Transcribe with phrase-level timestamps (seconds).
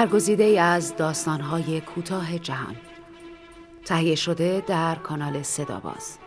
[0.00, 2.76] برگزیده از داستانهای کوتاه جهان
[3.84, 6.18] تهیه شده در کانال صداباز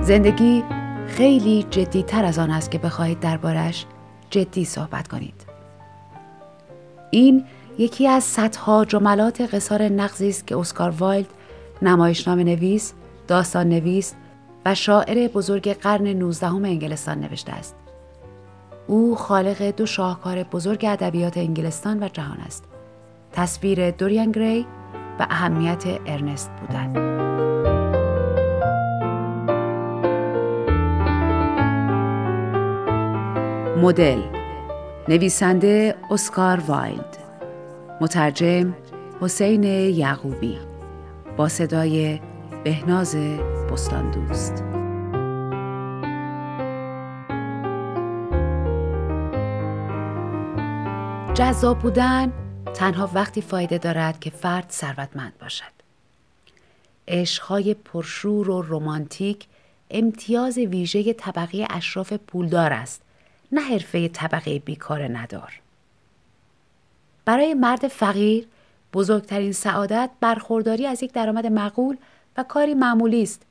[0.00, 0.64] زندگی
[1.06, 3.86] خیلی جدی تر از آن است که بخواهید دربارش
[4.30, 5.46] جدی صحبت کنید.
[7.10, 7.44] این
[7.78, 11.28] یکی از صدها جملات قصار نغزی است که اسکار وایلد
[11.82, 12.92] نمایشنامه نویس،
[13.28, 14.14] داستان نویس
[14.66, 17.76] و شاعر بزرگ قرن 19 انگلستان نوشته است.
[18.86, 22.64] او خالق دو شاهکار بزرگ ادبیات انگلستان و جهان است.
[23.32, 24.66] تصویر دوریان گری
[25.20, 27.20] و اهمیت ارنست بودن.
[33.76, 34.20] مدل
[35.08, 37.19] نویسنده اسکار وایلد
[38.02, 38.74] مترجم
[39.20, 40.58] حسین یعقوبی.
[41.36, 42.20] با صدای
[42.64, 43.16] بهناز
[43.72, 44.64] بستان دوست
[51.34, 52.32] جذاب بودن
[52.74, 55.72] تنها وقتی فایده دارد که فرد ثروتمند باشد.
[57.08, 59.46] عشقهای پرشور و رمانتیک
[59.90, 63.02] امتیاز ویژه طبقه اشراف پولدار است
[63.52, 65.60] نه حرفه طبقه بیکار ندار.
[67.30, 68.46] برای مرد فقیر
[68.92, 71.96] بزرگترین سعادت برخورداری از یک درآمد معقول
[72.36, 73.42] و کاری معمولی است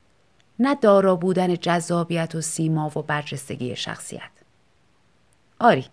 [0.58, 4.30] نه دارا بودن جذابیت و سیما و برجستگی شخصیت
[5.58, 5.84] آری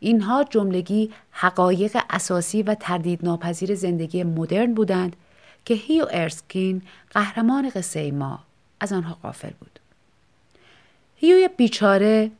[0.00, 5.16] اینها جملگی حقایق اساسی و تردید ناپذیر زندگی مدرن بودند
[5.64, 8.38] که هیو ارسکین قهرمان قصه ما
[8.80, 9.78] از آنها قافل بود
[11.16, 12.30] هیو بیچاره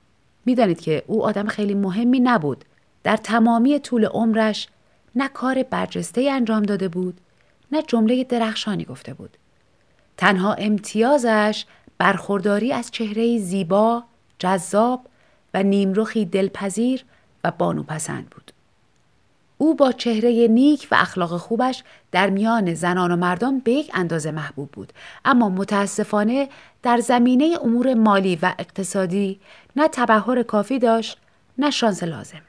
[0.47, 2.65] می‌دانید که او آدم خیلی مهمی نبود.
[3.05, 4.69] در تمامی طول عمرش
[5.17, 7.21] نه کار برجسته انجام داده بود
[7.73, 9.37] نه جمله درخشانی گفته بود.
[10.17, 11.65] تنها امتیازش
[11.99, 14.05] برخورداری از چهره زیبا،
[14.39, 15.07] جذاب
[15.55, 17.05] و نیمرخی دلپذیر
[17.45, 18.53] و بانوپسند بود.
[19.59, 24.31] او با چهره نیک و اخلاق خوبش در میان زنان و مردان به یک اندازه
[24.31, 24.93] محبوب بود
[25.25, 26.49] اما متاسفانه
[26.83, 29.41] در زمینه امور مالی و اقتصادی
[29.77, 31.19] نه تبهر کافی داشت
[31.59, 32.41] نه شانس لازم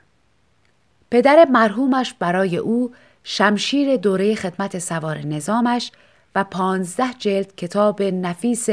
[1.14, 2.92] پدر مرحومش برای او
[3.24, 5.92] شمشیر دوره خدمت سوار نظامش
[6.36, 8.70] و پانزده جلد کتاب نفیس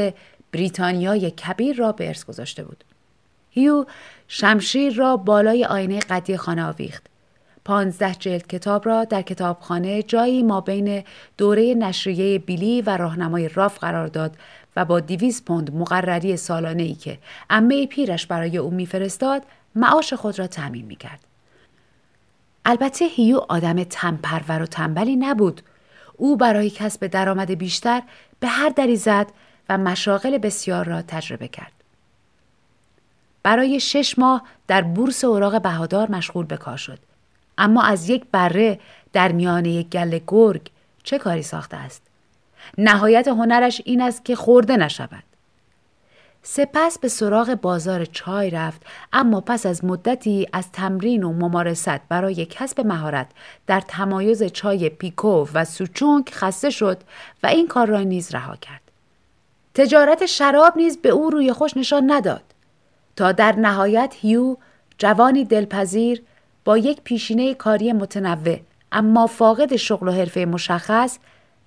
[0.51, 2.83] بریتانیای کبیر را به ارث گذاشته بود.
[3.49, 3.85] هیو
[4.27, 7.03] شمشیر را بالای آینه قدی خانه آویخت
[7.65, 11.03] پانزده جلد کتاب را در کتابخانه جایی ما بین
[11.37, 14.37] دوره نشریه بیلی و راهنمای راف قرار داد
[14.75, 17.17] و با دیویز پوند مقرری سالانه ای که
[17.49, 19.41] امه پیرش برای او میفرستاد
[19.75, 21.30] معاش خود را تعمین می کرد.
[22.65, 25.61] البته هیو آدم تنپرور و تنبلی نبود.
[26.17, 28.01] او برای کسب درآمد بیشتر
[28.39, 29.27] به هر دری زد
[29.69, 31.71] و مشاغل بسیار را تجربه کرد.
[33.43, 36.99] برای شش ماه در بورس اوراق بهادار مشغول به کار شد
[37.57, 38.79] اما از یک بره
[39.13, 40.69] در میان یک گل گرگ
[41.03, 42.01] چه کاری ساخته است
[42.77, 45.23] نهایت هنرش این است که خورده نشود
[46.43, 48.81] سپس به سراغ بازار چای رفت
[49.13, 53.27] اما پس از مدتی از تمرین و ممارست برای کسب مهارت
[53.67, 56.97] در تمایز چای پیکو و سوچونگ خسته شد
[57.43, 58.81] و این کار را نیز رها کرد.
[59.73, 62.43] تجارت شراب نیز به او روی خوش نشان نداد.
[63.15, 64.55] تا در نهایت هیو
[64.97, 66.23] جوانی دلپذیر
[66.65, 68.59] با یک پیشینه کاری متنوع
[68.91, 71.17] اما فاقد شغل و حرفه مشخص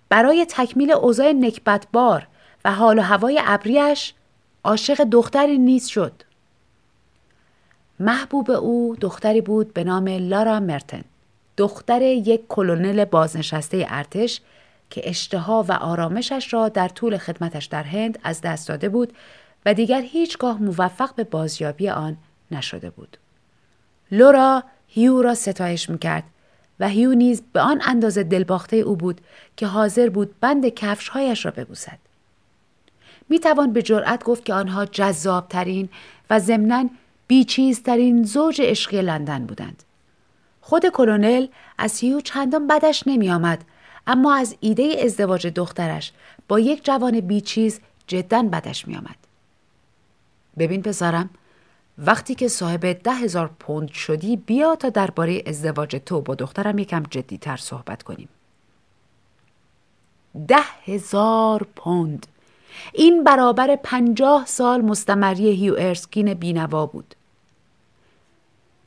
[0.08, 2.26] برای تکمیل اوضاع نکبتبار
[2.64, 4.14] و حال و هوای ابریش
[4.64, 6.12] عاشق دختری نیز شد.
[8.00, 11.04] محبوب او دختری بود به نام لارا مرتن.
[11.56, 14.40] دختر یک کلونل بازنشسته ارتش
[14.90, 19.12] که اشتها و آرامشش را در طول خدمتش در هند از دست داده بود
[19.66, 22.16] و دیگر هیچگاه موفق به بازیابی آن
[22.50, 23.16] نشده بود.
[24.10, 26.24] لورا هیو را ستایش می‌کرد
[26.80, 29.20] و هیو نیز به آن اندازه دلباخته او بود
[29.56, 31.98] که حاضر بود بند کفشهایش را ببوسد.
[33.28, 35.88] می توان به جرأت گفت که آنها جذابترین
[36.30, 36.88] و ضمناً
[37.26, 39.82] بیچیزترین زوج عشقی لندن بودند.
[40.60, 41.46] خود کلونل
[41.78, 43.64] از هیو چندان بدش نمی آمد
[44.06, 46.12] اما از ایده ازدواج دخترش
[46.48, 49.16] با یک جوان بیچیز جدا بدش می آمد.
[50.58, 51.30] ببین پسرم
[51.98, 57.02] وقتی که صاحب ده هزار پوند شدی بیا تا درباره ازدواج تو با دخترم یکم
[57.10, 58.28] جدیتر صحبت کنیم.
[60.48, 62.26] ده هزار پوند
[62.92, 67.14] این برابر پنجاه سال مستمری هیو ارسکین بینوا بود.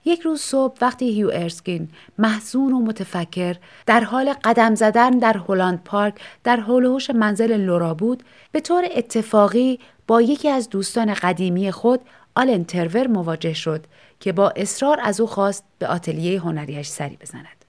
[0.06, 3.56] یک روز صبح وقتی هیو ارسکین محزون و متفکر
[3.86, 9.80] در حال قدم زدن در هلند پارک در هولوش منزل لورا بود به طور اتفاقی
[10.08, 12.02] با یکی از دوستان قدیمی خود
[12.36, 13.86] آلن ترور مواجه شد
[14.20, 17.66] که با اصرار از او خواست به آتلیه هنریش سری بزند.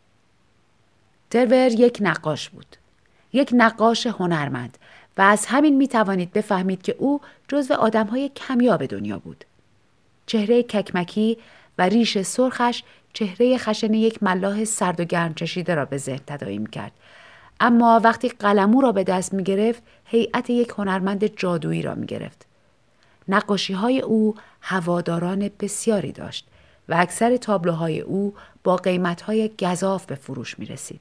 [1.31, 2.76] ترور یک نقاش بود.
[3.32, 4.79] یک نقاش هنرمند
[5.19, 9.44] و از همین می توانید بفهمید که او جزو آدم های کمیاب دنیا بود.
[10.26, 11.38] چهره ککمکی
[11.79, 12.82] و ریش سرخش
[13.12, 16.93] چهره خشن یک ملاح سرد و گرم چشیده را به ذهن تداعی کرد.
[17.61, 22.47] اما وقتی قلمو را به دست می گرفت هیئت یک هنرمند جادویی را می گرفت.
[23.29, 26.47] نقاشی های او هواداران بسیاری داشت
[26.88, 28.35] و اکثر تابلوهای او
[28.65, 31.00] با قیمت های گذاف به فروش می رسید.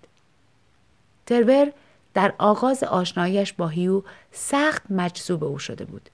[1.25, 1.72] ترور
[2.18, 6.10] در آغاز آشناییش با هیو سخت مجذوب او شده بود.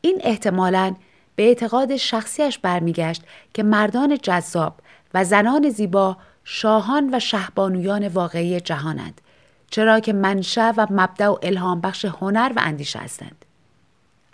[0.00, 0.94] این احتمالاً
[1.36, 3.22] به اعتقاد شخصیش برمیگشت
[3.54, 4.74] که مردان جذاب
[5.14, 9.20] و زنان زیبا شاهان و شهبانویان واقعی جهانند
[9.70, 13.44] چرا که منشأ و مبدع و الهام بخش هنر و اندیشه هستند.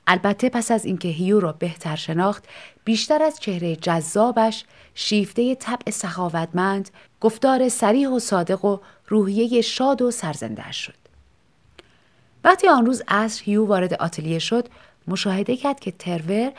[0.07, 2.45] البته پس از اینکه هیو را بهتر شناخت
[2.85, 4.65] بیشتر از چهره جذابش
[4.95, 10.95] شیفته طبع سخاوتمند گفتار سریح و صادق و روحیه شاد و سرزنده شد.
[12.45, 14.69] وقتی آن روز عصر هیو وارد آتلیه شد
[15.09, 16.53] مشاهده کرد که ترور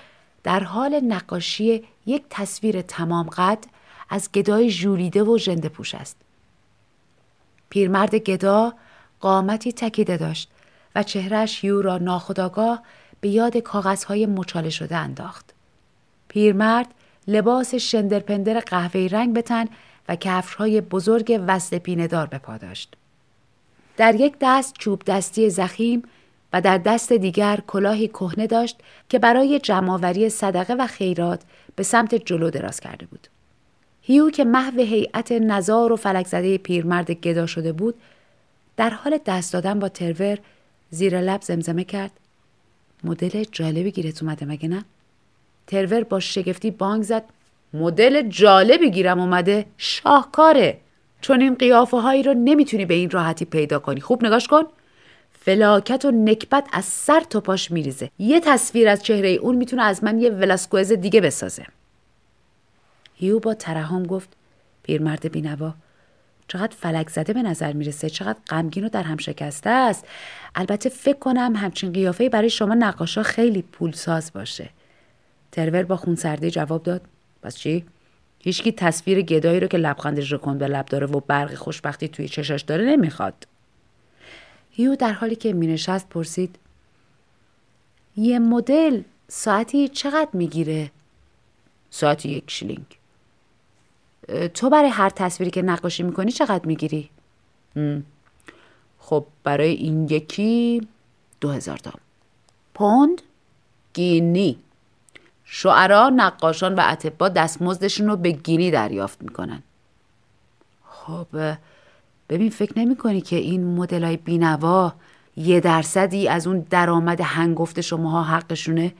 [0.44, 3.66] در حال نقاشی یک تصویر تمام قد
[4.10, 6.18] از گدای ژولیده و ژنده پوش است.
[7.70, 8.74] پیرمرد گدا
[9.20, 10.50] قامتی تکیده داشت
[10.96, 12.84] و چهرش هیو را ناخداگاه
[13.22, 15.54] به یاد کاغذهای مچاله شده انداخت.
[16.28, 16.88] پیرمرد
[17.28, 19.66] لباس شندرپندر قهوه‌ای رنگ بتن
[20.10, 22.96] و کفشهای بزرگ وصل پیندار به پا داشت.
[23.98, 26.04] در یک دست چوب دستی زخیم
[26.54, 28.80] و در دست دیگر کلاهی کهنه داشت
[29.10, 31.42] که برای جمعآوری صدقه و خیرات
[31.76, 33.28] به سمت جلو دراز کرده بود.
[34.02, 37.96] هیو که محو هیئت نزار و فلک زده پیرمرد گدا شده بود
[38.78, 40.38] در حال دست دادن با ترور
[40.90, 42.12] زیر لب زمزمه کرد
[43.04, 44.86] مدل جالبی گیرت اومده مگه نه؟
[45.68, 47.24] ترور با شگفتی بانگ زد.
[47.74, 49.66] مدل جالبی گیرم اومده.
[49.78, 50.80] شاهکاره.
[51.22, 54.02] چون این قیافه هایی رو نمی‌تونی به این راحتی پیدا کنی.
[54.02, 54.64] خوب نگاش کن.
[55.40, 58.10] فلاکت و نکبت از سر تا پاش میریزه.
[58.20, 61.66] یه تصویر از چهره اون می‌تونه از من یه ولاسکوز دیگه بسازه.
[63.16, 64.30] هیو با ترحم گفت
[64.84, 65.74] پیرمرد بینوا
[66.48, 70.06] چقدر فلک زده به نظر می‌رسه چقدر غمگین و در هم شکسته است.
[70.56, 74.70] البته فکر کنم همچین قیافه برای شما نقاشا خیلی پولساز باشه.
[75.52, 77.02] ترور با خونسردی جواب داد.
[77.42, 77.86] پس چی؟
[78.40, 82.30] هیچکی تصویر گدایی رو که لبخندش رو کن به لب داره و برق خوشبختی توی
[82.30, 83.48] چشاش داره نمی‌خواد.
[84.72, 86.56] هیو در حالی که مینشست پرسید
[88.18, 90.92] یه مدل ساعتی چقدر می‌گیره؟
[91.90, 92.97] ساعتی یک شلینگ
[94.54, 97.10] تو برای هر تصویری که نقاشی می‌کنی چقدر می‌گیری؟
[99.00, 100.88] خب برای این یکی
[101.42, 101.92] دو هزار تا
[102.74, 103.22] پوند؟
[103.94, 104.60] گینی.
[105.44, 109.64] شعرا، نقاشان و اطبا دستمزدشون رو به گینی دریافت می‌کنن.
[110.86, 111.28] خب
[112.30, 114.94] ببین فکر نمی کنی که این مدل های بینوا
[115.38, 118.94] یه درصدی از اون درآمد هنگفت شماها حقشونه؟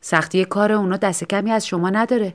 [0.00, 2.34] سختی کار اونا دست کمی از شما نداره.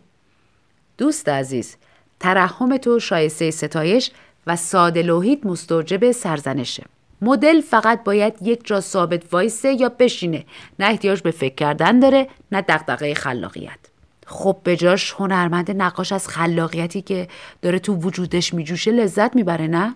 [0.98, 1.76] دوست عزیز
[2.22, 4.12] ترحم تو شایسته ستایش
[4.48, 6.84] و ساده لوحید مستوجب سرزنشه.
[7.22, 10.46] مدل فقط باید یک جا ثابت وایسه یا بشینه.
[10.80, 13.80] نه احتیاج به فکر کردن داره نه دغدغه خلاقیت.
[14.28, 17.28] خب به جاش هنرمند نقاش از خلاقیتی که
[17.62, 19.96] داره تو وجودش میجوشه لذت می‌بره نه؟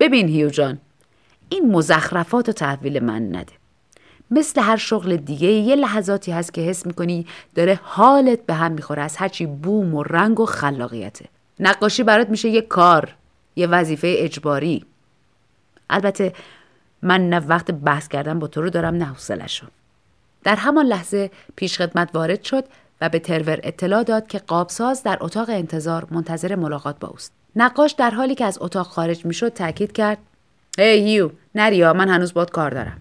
[0.00, 0.78] ببین هیو جان
[1.48, 3.52] این مزخرفات و تحویل من نده.
[4.34, 9.02] مثل هر شغل دیگه یه لحظاتی هست که حس می‌کنی داره حالت به هم می‌خوره
[9.02, 11.24] از هرچی بوم و رنگ و خلاقیته.
[11.60, 13.14] نقاشی برات میشه یه کار
[13.56, 14.84] یه وظیفه اجباری.
[15.90, 16.32] البته
[17.02, 19.66] من نه وقت بحث کردن با تو رو دارم نه حوصله‌شو.
[20.44, 22.64] در همان لحظه پیشخدمت وارد شد
[23.00, 27.32] و به ترور اطلاع داد که قابساز در اتاق انتظار منتظر ملاقات با اوست.
[27.56, 30.18] نقاش در حالی که از اتاق خارج می‌شد تاکید کرد
[30.78, 33.00] هی hey, هیو نریا من هنوز باد کار دارم.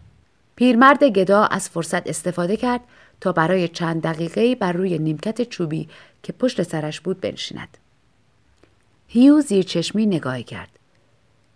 [0.56, 2.82] پیرمرد گدا از فرصت استفاده کرد
[3.22, 5.90] تا برای چند دقیقه بر روی نیمکت چوبی
[6.24, 7.78] که پشت سرش بود بنشیند.
[9.08, 10.70] هیو زیر چشمی نگاهی کرد.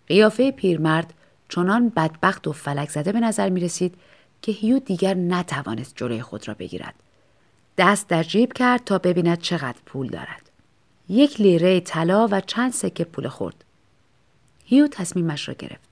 [0.06, 1.14] قیافه پیرمرد
[1.48, 3.94] چنان بدبخت و فلک زده به نظر می رسید
[4.42, 6.94] که هیو دیگر نتوانست جلوی خود را بگیرد.
[7.78, 10.50] دست در جیب کرد تا ببیند چقدر پول دارد.
[11.08, 13.64] یک لیره طلا و چند سکه پول خورد.
[14.64, 15.87] هیو تصمیمش را گرفت.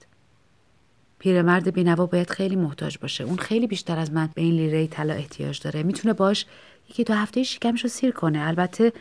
[1.26, 3.24] پیرمرد بینوا باید خیلی محتاج باشه.
[3.24, 5.82] اون خیلی بیشتر از من به این لیره طلا احتیاج داره.
[5.82, 6.46] می‌تونه باش
[6.90, 8.46] یکی دو هفته شکمش رو سیر کنه.
[8.46, 8.92] البته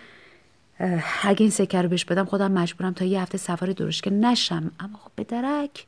[1.23, 4.71] اگه این سکه رو بهش بدم خودم مجبورم تا یه هفته سوار درشکه نشم.
[4.79, 5.85] اما خب به درک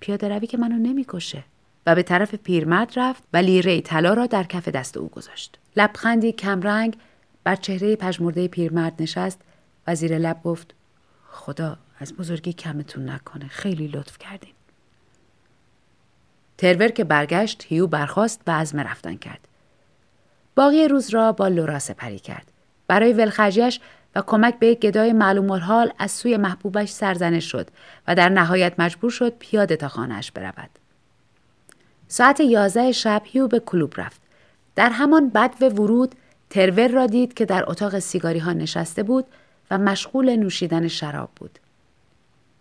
[0.00, 1.44] پیاده روی که منو نمی‌کشه.
[1.86, 5.58] و به طرف پیرمرد رفت و لیره طلا را در کف دست او گذاشت.
[5.76, 6.96] لبخندی کمرنگ
[7.44, 9.40] بر چهره پژمرده پیرمرد نشست
[9.86, 10.74] و زیر لب گفت
[11.30, 13.48] خدا از بزرگی کمتون نکنه.
[13.48, 14.52] خیلی لطف کردیم
[16.62, 19.48] ترور که برگشت هیو برخواست و عزم رفتن کرد.
[20.54, 22.52] باقی روز را با لورا سپری کرد.
[22.86, 23.80] برای ولخرجیش
[24.14, 27.68] و کمک به گدای معلوم الحال از سوی محبوبش سرزنش شد
[28.08, 30.70] و در نهایت مجبور شد پیاده تا خانهاش برود.
[32.08, 34.20] ساعت یازده شب هیو به کلوب رفت.
[34.76, 36.14] در همان بد و ورود
[36.50, 39.24] ترور را دید که در اتاق سیگاری ها نشسته بود
[39.70, 41.58] و مشغول نوشیدن شراب بود.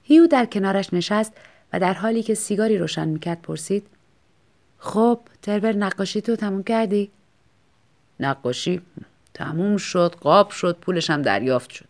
[0.03, 1.33] هیو در کنارش نشست
[1.73, 3.87] و در حالی که سیگاری روشن می‌کرد پرسید
[4.79, 7.11] خب ترور نقاشی تو تموم کردی؟
[8.19, 8.81] نقاشی
[9.33, 11.87] تموم شد قاب شد پولش هم دریافت شد.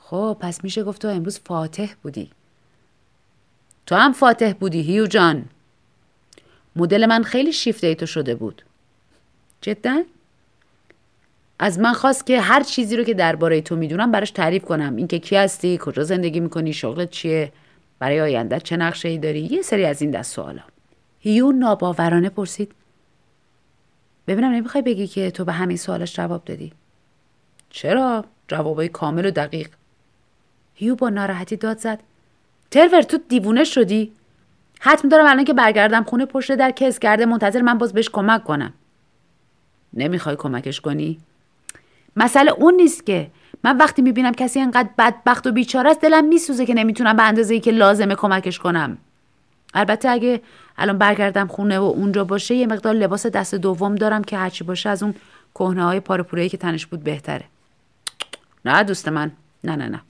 [0.00, 2.30] خب پس میشه گفت تو امروز فاتح بودی.
[3.86, 5.44] تو هم فاتح بودی هیو جان.
[6.76, 8.62] مدل من خیلی شیفته تو شده بود.
[9.60, 10.02] جدا؟
[11.58, 14.96] از من خواست که هر چیزی رو که درباره تو می‌دونم براش تعریف کنم.
[14.96, 17.52] اینکه کی هستی کجا زندگی می‌کنی شغلت چیه؟
[17.98, 20.62] برای آینده چه نقشه ای داری؟ یه سری از این دست سوالا.
[21.20, 22.72] هیو ناباورانه پرسید.
[24.26, 26.72] ببینم نمی‌خوای بگی که تو به همین سوالش جواب دادی.
[27.70, 29.68] چرا؟ جوابای کامل و دقیق.
[30.74, 32.00] هیو با ناراحتی داد زد.
[32.70, 34.12] ترور تو دیوونه شدی؟
[34.80, 38.44] حتم دارم الان که برگردم خونه پشت در کس کرده منتظر من باز بهش کمک
[38.44, 38.72] کنم.
[39.92, 41.18] نمی‌خوای کمکش کنی؟
[42.16, 43.30] مسئله اون نیست که
[43.64, 47.54] من وقتی می‌بینم کسی انقدر بدبخت و بیچاره است دلم میسوزه که نمی‌تونم به اندازه
[47.54, 48.98] ای که لازمه کمکش کنم.
[49.74, 50.40] البته اگه
[50.78, 54.88] الان برگردم خونه و اونجا باشه یه مقدار لباس دست دوم دارم که هرچی باشه
[54.88, 55.14] از اون
[55.54, 57.44] کهنه های پارپورایی که تنش بود بهتره.
[58.64, 59.32] نه دوست من.
[59.64, 60.00] نه نه نه.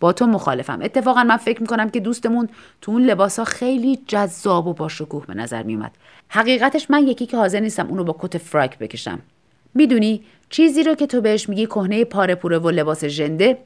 [0.00, 0.78] با تو مخالفم.
[0.82, 2.48] اتفاقا من فکر می‌کنم که دوستمون
[2.80, 5.92] تو اون لباس ها خیلی جذاب و باشکوه به نظر میومد
[6.28, 9.18] حقیقتش من یکی که حاضر نیستم اونو با کت فراک بکشم.
[9.74, 13.58] می‌دونی چیزی رو که تو بهش میگی کهنه پاره و لباس ژنده؟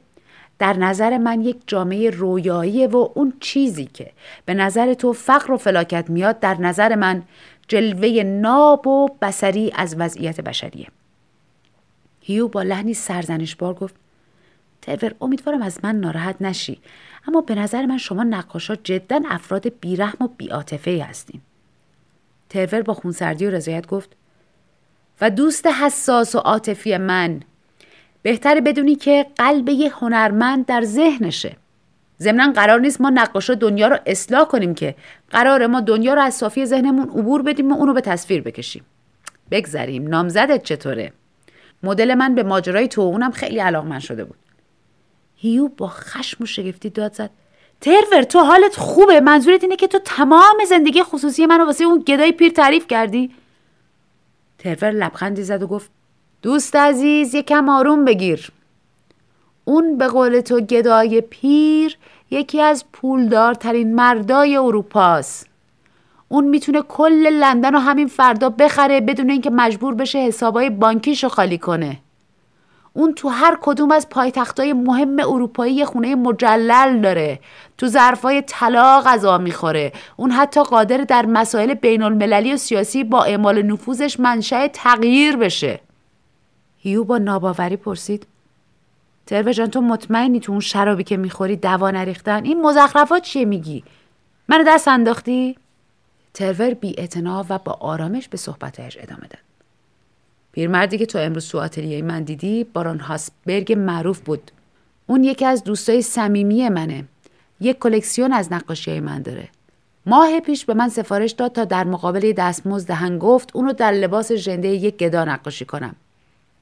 [0.59, 4.11] در نظر من یک جامعه رویاییه و اون چیزی که
[4.45, 7.23] به نظر تو فقر و فلاکت میاد در نظر من
[7.67, 10.87] جلوه ناب و بسری از وضعیت بشریه.
[12.21, 13.95] هیو با لحنی سرزنشبار گفت
[14.81, 16.79] ترور امیدوارم از من ناراحت نشی
[17.27, 21.41] اما به نظر من شما نقاشا جدا افراد بیرحم و بیاتفه هستین.
[22.49, 24.15] ترور با خونسردی و رضایت گفت
[25.21, 27.39] و دوست حساس و عاطفی من.
[28.21, 31.55] بهتره بدونی که قلب یه هنرمند در ذهنشه.
[32.21, 34.95] ضمنا قرار نیست ما نقاشا دنیا رو اصلاح کنیم که
[35.29, 38.85] قرار ما دنیا رو از صافی ذهنمون عبور بدیم و اونو به تصویر بکشیم.
[39.51, 40.07] بگذریم.
[40.07, 41.13] نامزدت چطوره؟
[41.83, 44.37] مدل من به ماجرای تو اونم خیلی علاقمند شده بود.
[45.35, 47.29] هیو با خشم و شگفتی داد زد.
[47.81, 49.19] ترور تو حالت خوبه.
[49.19, 53.31] منظورت اینه که تو تمام زندگی خصوصی منو واسه اون گدای پیر تعریف کردی؟
[54.59, 55.91] ترور لبخندی زد و گفت
[56.41, 58.51] دوست عزیز یکم آروم بگیر.
[59.65, 61.97] اون به قول تو گدای پیر
[62.31, 65.47] یکی از پولدارترین مردای اروپاست.
[66.27, 71.57] اون می‌تونه کل لندن رو همین فردا بخره بدون اینکه مجبور بشه حسابای بانکیشو خالی
[71.57, 71.97] کنه.
[72.99, 77.39] اون تو هر کدوم از پایتختای مهم اروپایی خونه مجلل داره.
[77.77, 79.93] تو ظرفای طلا غذا می‌خوره.
[80.17, 85.79] اون حتی قادر در مسائل بین المللی و سیاسی با اعمال نفوذش منشأ تغییر بشه.
[86.77, 88.27] هیو با ناباوری پرسید.
[89.27, 93.83] ترو جان تو مطمئنی تو اون شرابی که می‌خوری دوا نریختن؟ این مزخرفات چیه میگی؟
[94.49, 95.57] منو دست انداختی؟
[96.33, 96.95] ترور بی
[97.49, 99.48] و با آرامش به صحبتش ادامه داد.
[100.51, 104.51] پیرمردی که تو امروز تو آتلیه من دیدی بارون هاسبرگ معروف بود.
[105.07, 107.03] اون یکی از دوستای صمیمی منه.
[107.59, 109.49] یک کلکسیون از نقاشی من داره.
[110.05, 114.67] ماه پیش به من سفارش داد تا در مقابل دستمزد هنگفت اونو در لباس ژنده
[114.67, 115.95] یک گدا نقاشی کنم.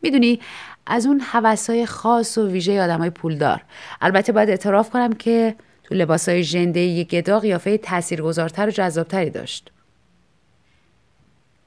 [0.01, 0.39] می‌دونی
[0.85, 3.61] از اون حوثای خاص و ویژه آدمای پولدار.
[4.01, 9.71] البته باید اعتراف کنم که تو لباسای ژنده یک گدا قیافه تاثیرگذارتر و جذابتری داشت.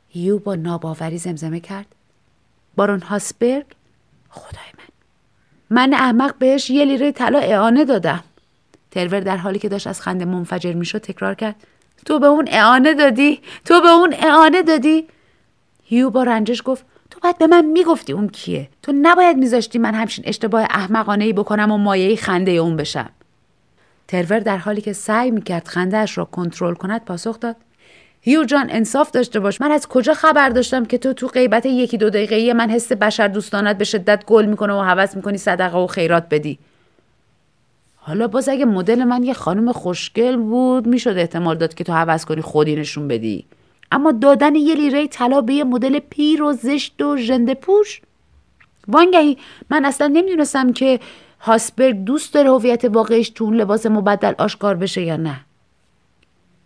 [0.09, 1.87] هیو با ناباوری زمزمه کرد.
[2.77, 3.65] بارون هاسبرگ
[4.31, 4.85] خدای من.
[5.71, 8.25] من احمق بهش یه لیره طلا اعانه دادم.
[8.91, 11.55] ترور در حالی که داشت از خنده منفجر می‌شد تکرار کرد.
[12.07, 15.07] تو به اون اعانه دادی؟ تو به اون اعانه دادی؟
[15.85, 19.95] هیو با رنجش گفت تو باید به من می‌گفتی اون کیه؟ تو نباید میذاشتی من
[19.95, 23.11] همچین اشتباه احمقانه ای بکنم و مایه خنده اون بشم.
[24.09, 27.57] ترور در حالی که سعی می‌کرد خندهاش را کنترل کند پاسخ داد.
[28.23, 29.61] هیو جان انصاف داشته باش.
[29.61, 33.29] من از کجا خبر داشتم که تو تو غیبت یکی دو دقیقه من حس بشر
[33.29, 36.59] دوستانت به شدت گل می‌کنه و حوض می‌کنی صدقه و خیرات بدی؟
[37.97, 42.25] حالا باز اگه مدل من یه خانم خوشگل بود می‌شد احتمال داد که تو حوض
[42.25, 43.45] کنی خودی نشون بدی.
[43.93, 48.01] اما دادن یه لیره طلا به یه مدل پیر و زشت و ژنده پوش؟
[48.89, 49.39] وانگهی
[49.71, 51.01] من اصلا نمی‌دونستم که
[51.41, 55.41] هاسبرگ دوست داره هویت واقعیش تو اون لباس مبدل آشکار بشه یا نه.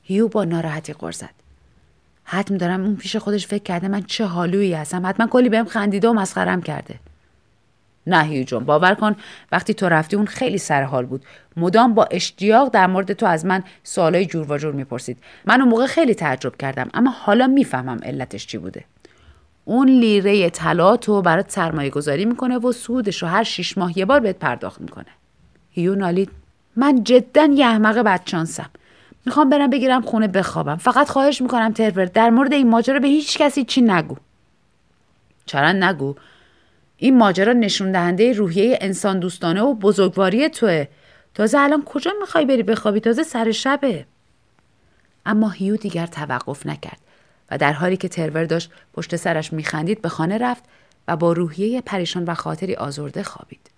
[0.02, 1.43] هیو با ناراحتی غر زد.
[2.24, 5.06] حتم دارم اون پیش خودش فکر کرده من چه حالویی هستم.
[5.06, 6.94] حتما کلی بهم خندیده و مسخرم کرده.
[8.06, 9.16] نه هیو جون باور کن
[9.52, 11.24] وقتی تو رفتی اون خیلی سر حال بود.
[11.56, 15.18] مدام با اشتیاق در مورد تو از من سوالای جور و جور می‌پرسید.
[15.44, 18.84] من اون موقع خیلی تعجب کردم اما حالا می‌فهمم علتش چی بوده.
[19.64, 24.04] اون لیره طلا تو برات سرمایه گذاری می‌کنه و سودش رو هر شیش ماه یه
[24.04, 25.06] بار بهت پرداخت می‌کنه.
[25.70, 26.30] هیو نالید
[26.76, 28.70] من جدا یه احمق بدشانسم.
[29.26, 30.76] می‌خوام برم بگیرم خونه بخوابم.
[30.76, 34.16] فقط خواهش می‌کنم ترور در مورد این ماجرا به هیچ کسی چی نگو.
[35.46, 36.14] چرا نگو؟
[36.96, 40.86] این ماجرا نشون دهنده روحیه انسان دوستانه و بزرگواری توه.
[41.34, 44.06] تازه الان کجا می‌خوای بری بخوابی؟ تازه سر شبه.
[45.26, 46.98] اما هیو دیگر توقف نکرد
[47.50, 50.64] و در حالی که ترور داشت پشت سرش میخندید به خانه رفت
[51.08, 53.70] و با روحیه پریشان و خاطری آزرده خوابید.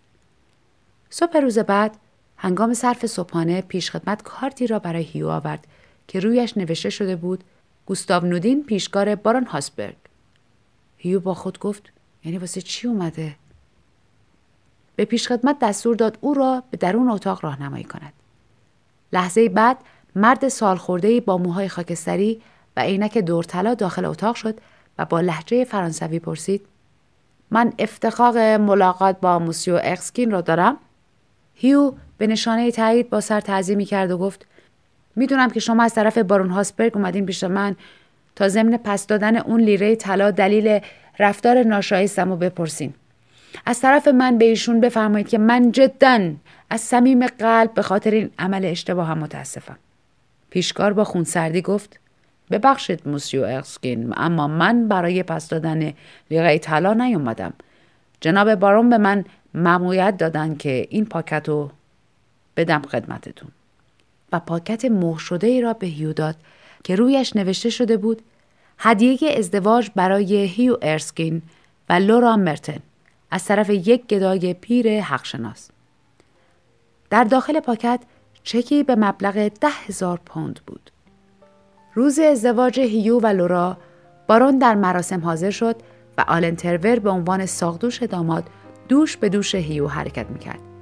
[1.10, 1.96] صبح روز بعد
[2.36, 5.66] هنگام صرف صبحانه پیشخدمت کارتی را برای هیو آورد
[6.08, 7.44] که رویش نوشته شده بود
[7.86, 9.96] گوستاو نودین پیشکار بارون هاسبرگ.
[10.96, 11.92] هیو با خود گفت
[12.24, 13.36] یعنی واسه چی اومده؟
[14.96, 18.12] به پیشخدمت دستور داد او را به درون اتاق راهنمایی کند.
[19.12, 19.78] لحظه بعد
[20.16, 22.42] مرد سالخورده با موهای خاکستری
[22.76, 24.60] و عینک دورطلا داخل اتاق شد
[24.98, 26.66] و با لحجه فرانسوی پرسید
[27.50, 30.76] من افتخاق ملاقات با موسیو اکسکین را دارم؟
[31.54, 34.47] هیو به نشانه تایید با سر تعظیمی کرد و گفت
[35.17, 37.76] می‌دونم که شما از طرف بارون هاسبرگ اومدین پیش من.
[38.36, 40.80] تا ضمن پس دادن اون لیره طلا دلیل
[41.19, 42.95] رفتار ناشایستم و بپرسین.
[43.67, 46.30] از طرف من به ایشون بفرمایید که من جدا
[46.71, 49.78] از صمیم قلب به خاطر این عمل اشتباهم متاسفم.
[50.50, 52.00] پیشکار با خونسردی گفت
[52.50, 55.93] ببخشید موسیو ارسکین اما من برای پس دادن
[56.30, 57.52] لیره طلا نیومدم.
[58.21, 61.71] جناب بارون به من مأموریت دادن که این پاکت رو
[62.56, 63.49] بدم خدمتتون
[64.32, 66.36] و پاکت مهر شده ای را به هیو داد
[66.84, 68.23] که رویش نوشته شده بود
[68.78, 71.42] هدیه ازدواج برای هیو ارسکین
[71.88, 72.78] و لورا مرتن
[73.30, 75.71] از طرف یک گدای پیر حقشناس.
[77.10, 78.00] در داخل پاکت
[78.42, 80.90] چکی به مبلغ ده هزار پوند بود.
[81.95, 83.76] روز ازدواج هیو و لورا
[84.26, 85.76] بارون در مراسم حاضر شد
[86.19, 88.49] و آلن ترور به عنوان ساقدوش داماد
[88.88, 90.75] دوش به دوش هیو حرکت می‌کرد.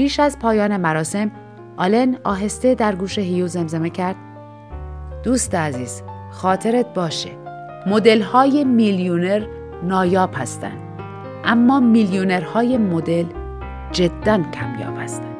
[0.00, 1.30] پیش از پایان مراسم
[1.76, 4.16] آلن آهسته در گوش هیو زمزمه کرد.
[5.22, 7.30] دوست عزیز خاطرت باشه.
[7.86, 9.46] مدل های میلیونر
[9.82, 10.80] نایاب هستند
[11.44, 13.24] اما میلیونرهای مدل
[13.92, 15.39] جدا کمیاب هستند